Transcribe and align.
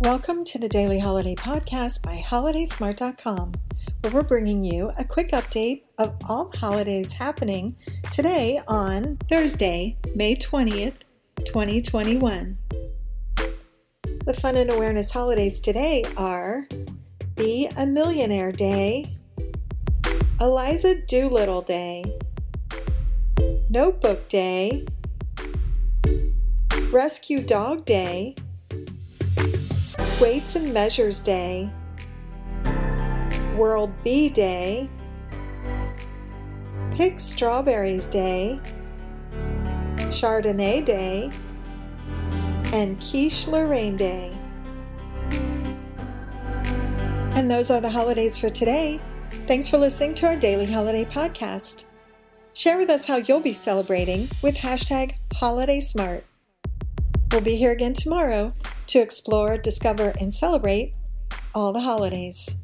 Welcome 0.00 0.44
to 0.44 0.58
the 0.58 0.68
Daily 0.68 0.98
Holiday 0.98 1.34
Podcast 1.34 2.02
by 2.02 2.22
HolidaySmart.com, 2.22 3.52
where 4.02 4.12
we're 4.12 4.24
bringing 4.24 4.62
you 4.62 4.92
a 4.98 5.04
quick 5.04 5.30
update 5.30 5.84
of 5.96 6.14
all 6.28 6.50
the 6.50 6.58
holidays 6.58 7.12
happening 7.12 7.76
today 8.12 8.60
on 8.68 9.16
Thursday, 9.26 9.96
May 10.14 10.36
20th, 10.36 10.96
2021. 11.46 12.58
The 14.26 14.34
fun 14.34 14.58
and 14.58 14.70
awareness 14.70 15.12
holidays 15.12 15.60
today 15.60 16.04
are 16.18 16.68
Be 17.34 17.70
a 17.74 17.86
Millionaire 17.86 18.52
Day, 18.52 19.16
Eliza 20.38 21.06
Doolittle 21.06 21.62
Day, 21.62 22.04
Notebook 23.70 24.28
Day, 24.28 24.84
Rescue 26.92 27.40
Dog 27.40 27.86
Day, 27.86 28.36
Weights 30.18 30.56
and 30.56 30.72
Measures 30.72 31.20
Day, 31.20 31.70
World 33.54 33.92
Bee 34.02 34.30
Day, 34.30 34.88
Pick 36.90 37.20
Strawberries 37.20 38.06
Day, 38.06 38.58
Chardonnay 40.08 40.82
Day, 40.86 41.30
and 42.72 42.98
Quiche 42.98 43.46
Lorraine 43.46 43.96
Day. 43.96 44.34
And 47.34 47.50
those 47.50 47.70
are 47.70 47.82
the 47.82 47.90
holidays 47.90 48.38
for 48.38 48.48
today. 48.48 48.98
Thanks 49.46 49.68
for 49.68 49.76
listening 49.76 50.14
to 50.14 50.28
our 50.28 50.36
daily 50.36 50.72
holiday 50.72 51.04
podcast. 51.04 51.84
Share 52.54 52.78
with 52.78 52.88
us 52.88 53.04
how 53.04 53.16
you'll 53.18 53.40
be 53.40 53.52
celebrating 53.52 54.30
with 54.40 54.56
hashtag 54.56 55.16
HolidaySmart. 55.34 56.22
We'll 57.30 57.42
be 57.42 57.56
here 57.56 57.72
again 57.72 57.92
tomorrow 57.92 58.54
to 58.88 59.00
explore, 59.00 59.56
discover, 59.58 60.12
and 60.20 60.32
celebrate 60.32 60.94
all 61.54 61.72
the 61.72 61.80
holidays. 61.80 62.56